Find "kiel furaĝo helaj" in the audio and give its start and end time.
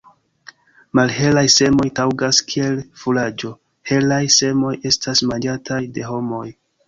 2.53-4.19